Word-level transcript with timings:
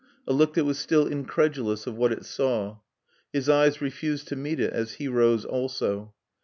A 0.25 0.33
look 0.33 0.55
that 0.55 0.65
was 0.65 0.79
still 0.79 1.05
incredulous 1.05 1.85
of 1.85 1.93
what 1.95 2.11
it 2.11 2.25
saw. 2.25 2.79
His 3.31 3.47
eyes 3.47 3.81
refused 3.83 4.27
to 4.29 4.35
meet 4.35 4.59
it 4.59 4.73
as 4.73 4.93
he 4.93 5.07
rose 5.07 5.45
also. 5.45 6.15